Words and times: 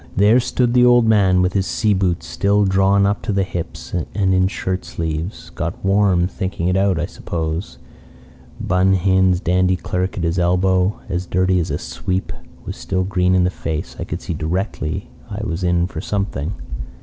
There 0.15 0.39
stood 0.39 0.73
the 0.73 0.83
old 0.83 1.05
man 1.05 1.43
with 1.43 1.53
his 1.53 1.67
sea 1.67 1.93
boots 1.93 2.25
still 2.25 2.65
drawn 2.65 3.05
up 3.05 3.21
to 3.21 3.31
the 3.31 3.43
hips 3.43 3.93
and 3.93 4.33
in 4.33 4.47
shirt 4.47 4.83
sleeves 4.83 5.51
got 5.51 5.85
warm 5.85 6.25
thinking 6.25 6.67
it 6.67 6.75
out, 6.75 6.99
I 6.99 7.05
suppose. 7.05 7.77
Bun 8.59 8.93
Hin's 8.93 9.39
dandy 9.39 9.75
clerk 9.75 10.17
at 10.17 10.23
his 10.23 10.39
elbow, 10.39 10.99
as 11.07 11.27
dirty 11.27 11.59
as 11.59 11.69
a 11.69 11.77
sweep, 11.77 12.33
was 12.65 12.77
still 12.77 13.03
green 13.03 13.35
in 13.35 13.43
the 13.43 13.51
face. 13.51 13.95
I 13.99 14.03
could 14.03 14.23
see 14.23 14.33
directly 14.33 15.07
I 15.29 15.45
was 15.45 15.63
in 15.63 15.85
for 15.85 16.01
something. 16.01 16.53